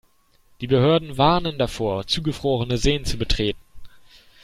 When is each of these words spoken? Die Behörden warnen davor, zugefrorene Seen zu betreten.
Die 0.61 0.65
Behörden 0.65 1.19
warnen 1.19 1.59
davor, 1.59 2.07
zugefrorene 2.07 2.79
Seen 2.79 3.05
zu 3.05 3.17
betreten. 3.19 3.59